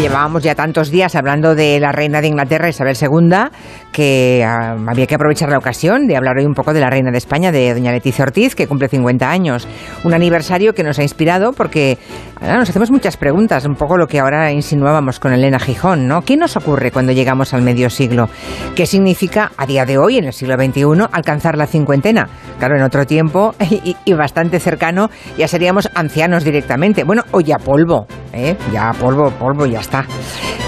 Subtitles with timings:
[0.00, 3.50] Llevábamos ya tantos días hablando de la reina de Inglaterra, Isabel II,
[3.92, 7.10] que ah, había que aprovechar la ocasión de hablar hoy un poco de la reina
[7.10, 9.68] de España, de doña Leticia Ortiz, que cumple 50 años.
[10.02, 11.98] Un aniversario que nos ha inspirado porque
[12.40, 16.22] ah, nos hacemos muchas preguntas, un poco lo que ahora insinuábamos con Elena Gijón, ¿no?
[16.22, 18.30] ¿Qué nos ocurre cuando llegamos al medio siglo?
[18.74, 22.26] ¿Qué significa a día de hoy, en el siglo XXI, alcanzar la cincuentena?
[22.58, 27.04] Claro, en otro tiempo y, y bastante cercano ya seríamos ancianos directamente.
[27.04, 28.56] Bueno, o ya polvo, ¿eh?
[28.72, 30.04] Ya polvo, polvo, ya está.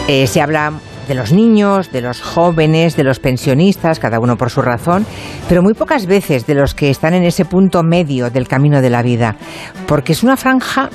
[0.08, 0.72] Eh, se habla
[1.08, 5.04] de los niños, de los jóvenes, de los pensionistas, cada uno por su razón,
[5.48, 8.90] pero muy pocas veces de los que están en ese punto medio del camino de
[8.90, 9.36] la vida,
[9.86, 10.90] porque es una franja...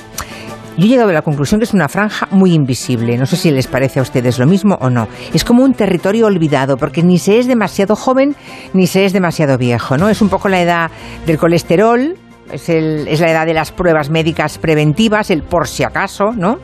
[0.76, 3.18] Yo he llegado a la conclusión que es una franja muy invisible.
[3.18, 5.08] No sé si les parece a ustedes lo mismo o no.
[5.34, 8.36] Es como un territorio olvidado, porque ni se es demasiado joven
[8.74, 10.08] ni se es demasiado viejo, ¿no?
[10.08, 10.90] Es un poco la edad
[11.26, 12.14] del colesterol,
[12.52, 16.58] es, el, es, la edad de las pruebas médicas preventivas, el por si acaso, ¿no?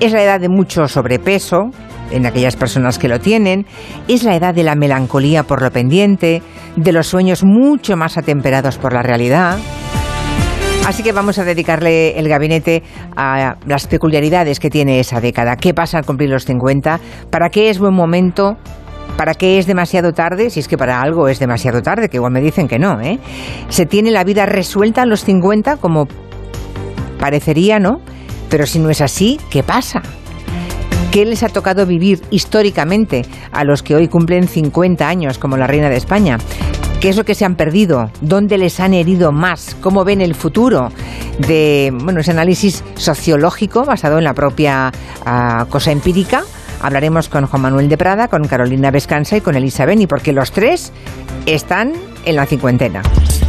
[0.00, 1.70] Es la edad de mucho sobrepeso
[2.10, 3.66] en aquellas personas que lo tienen,
[4.08, 6.42] es la edad de la melancolía por lo pendiente,
[6.76, 9.58] de los sueños mucho más atemperados por la realidad.
[10.86, 12.82] Así que vamos a dedicarle el gabinete
[13.14, 15.56] a las peculiaridades que tiene esa década.
[15.56, 16.98] ¿Qué pasa al cumplir los 50?
[17.30, 18.56] ¿Para qué es buen momento?
[19.16, 20.50] ¿Para qué es demasiado tarde?
[20.50, 23.18] Si es que para algo es demasiado tarde, que igual me dicen que no, ¿eh?
[23.68, 26.08] ¿Se tiene la vida resuelta a los 50 como
[27.18, 28.00] parecería, no?
[28.48, 30.02] Pero si no es así, ¿qué pasa?
[31.10, 35.66] ¿Qué les ha tocado vivir históricamente a los que hoy cumplen 50 años como la
[35.66, 36.38] reina de España?
[37.00, 38.10] ¿Qué es lo que se han perdido?
[38.20, 39.76] ¿Dónde les han herido más?
[39.80, 40.90] ¿Cómo ven el futuro?
[41.38, 44.92] De bueno, ese análisis sociológico basado en la propia
[45.26, 46.44] uh, cosa empírica.
[46.80, 50.50] Hablaremos con Juan Manuel de Prada, con Carolina Vescanza y con Elisa Beni, porque los
[50.52, 50.92] tres
[51.46, 51.92] están
[52.24, 53.02] en la cincuentena.